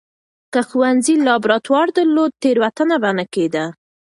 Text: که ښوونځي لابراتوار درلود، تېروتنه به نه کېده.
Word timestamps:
که 0.53 0.59
ښوونځي 0.69 1.15
لابراتوار 1.27 1.87
درلود، 1.97 2.31
تېروتنه 2.41 2.95
به 3.03 3.11
نه 3.17 3.25
کېده. 3.33 3.65